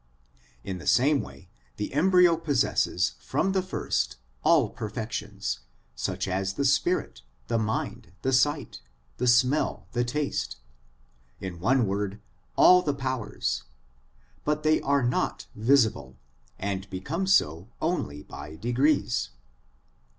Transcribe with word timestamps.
In 0.63 0.79
the 0.79 0.87
same 0.87 1.21
way, 1.21 1.47
the 1.77 1.93
embryo 1.93 2.35
possesses 2.35 3.13
from 3.19 3.51
the 3.51 3.61
first 3.61 4.15
all 4.41 4.71
perfections, 4.71 5.59
such 5.95 6.27
as 6.27 6.53
the 6.53 6.65
spirit, 6.65 7.21
the 7.49 7.59
inind, 7.59 8.05
the 8.23 8.33
sight, 8.33 8.81
the 9.17 9.27
smell, 9.27 9.85
the 9.91 10.03
taste 10.03 10.55
in 11.39 11.59
one 11.59 11.85
word, 11.85 12.19
all 12.55 12.81
the 12.81 12.95
powers 12.95 13.65
but 14.43 14.63
they 14.63 14.81
are 14.81 15.03
not 15.03 15.45
visible, 15.53 16.17
and 16.57 16.89
become 16.89 17.27
so 17.27 17.69
only 17.79 18.23
by 18.23 18.55
degrees. 18.55 19.29